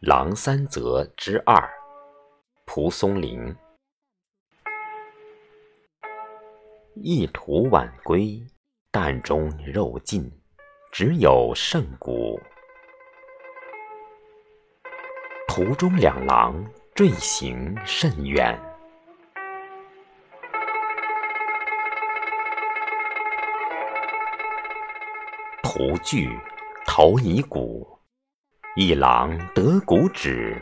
[0.00, 1.70] 狼三则之二，
[2.64, 3.54] 蒲松龄。
[6.94, 8.42] 一途晚归，
[8.90, 10.30] 担中肉尽，
[10.90, 12.40] 只有剩骨。
[15.46, 16.64] 途中两狼
[16.94, 18.58] 坠行甚远，
[25.72, 26.28] 途具
[26.84, 27.86] 投以骨。
[28.74, 30.60] 一狼得骨止，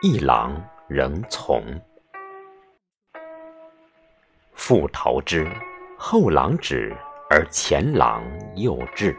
[0.00, 1.62] 一狼仍从。
[4.54, 5.46] 复投之，
[5.98, 6.96] 后狼止，
[7.28, 8.24] 而前狼
[8.54, 9.14] 又至。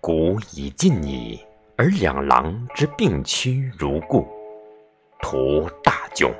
[0.00, 1.40] 骨已尽矣，
[1.76, 4.26] 而两狼之并驱如故。
[5.20, 6.32] 徒大窘，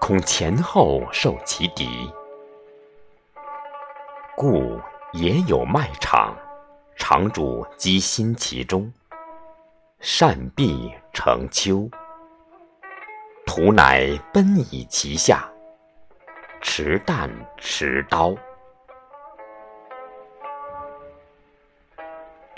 [0.00, 2.08] 恐前后受其敌，
[4.36, 4.80] 故。
[5.12, 6.36] 也有卖场，
[6.94, 8.92] 场主积心其中，
[9.98, 11.88] 善毕成丘。
[13.46, 15.48] 徒乃奔以其下，
[16.60, 18.34] 持弹持刀，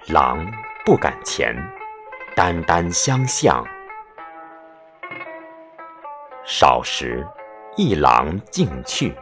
[0.09, 0.45] 狼
[0.85, 1.55] 不敢前，
[2.35, 3.65] 单单相向。
[6.45, 7.25] 少时，
[7.77, 9.15] 一狼径去。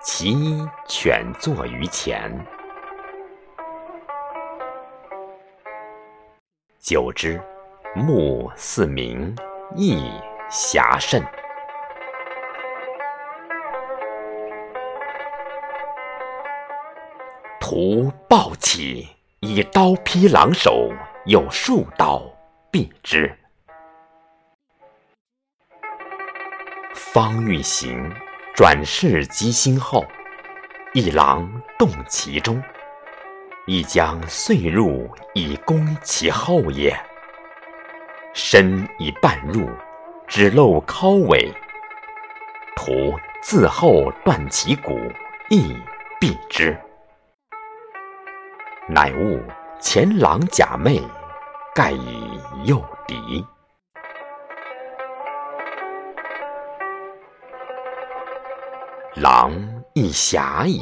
[0.00, 2.32] 其一犬坐于前，
[6.78, 7.40] 久之，
[7.94, 9.34] 目似明，
[9.74, 10.00] 意
[10.50, 11.22] 遐甚。
[17.60, 19.08] 徒暴起，
[19.40, 20.90] 以刀劈狼首，
[21.26, 22.22] 有数刀
[22.72, 23.36] 毙之。
[26.94, 28.10] 方欲行。
[28.58, 30.04] 转世机心后，
[30.92, 31.48] 一狼
[31.78, 32.60] 动其中，
[33.68, 36.92] 亦将遂入以攻其后也。
[38.34, 39.70] 身已半入，
[40.26, 41.54] 只露尻尾，
[42.74, 44.98] 徒自后断其骨，
[45.50, 45.76] 亦
[46.20, 46.76] 毙之。
[48.88, 49.40] 乃悟
[49.78, 51.00] 前狼假寐，
[51.72, 53.46] 盖以诱敌。
[59.20, 59.52] 狼
[59.94, 60.80] 亦侠矣，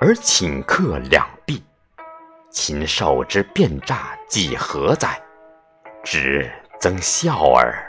[0.00, 1.60] 而顷刻两毙，
[2.50, 5.20] 禽兽之变诈几何哉？
[6.04, 6.48] 止
[6.78, 7.87] 增笑耳。